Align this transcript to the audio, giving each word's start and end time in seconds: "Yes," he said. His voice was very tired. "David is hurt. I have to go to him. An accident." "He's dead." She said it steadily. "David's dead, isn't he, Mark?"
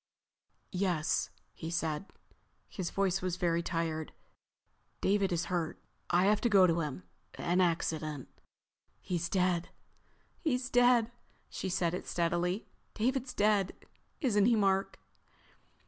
"Yes," 0.71 1.29
he 1.53 1.69
said. 1.69 2.07
His 2.67 2.89
voice 2.89 3.21
was 3.21 3.35
very 3.37 3.61
tired. 3.61 4.13
"David 4.99 5.31
is 5.31 5.45
hurt. 5.45 5.79
I 6.09 6.25
have 6.25 6.41
to 6.41 6.49
go 6.49 6.65
to 6.65 6.79
him. 6.79 7.03
An 7.35 7.61
accident." 7.61 8.27
"He's 8.99 9.29
dead." 9.29 9.69
She 10.43 11.69
said 11.69 11.93
it 11.93 12.07
steadily. 12.07 12.65
"David's 12.95 13.35
dead, 13.35 13.73
isn't 14.21 14.47
he, 14.47 14.55
Mark?" 14.55 14.97